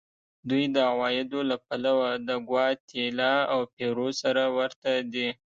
دوی 0.49 0.63
د 0.75 0.77
عوایدو 0.91 1.39
له 1.49 1.57
پلوه 1.67 2.09
د 2.27 2.29
ګواتیلا 2.49 3.35
او 3.53 3.59
پیرو 3.75 4.07
سره 4.21 4.43
ورته 4.57 4.91
دي. 5.13 5.27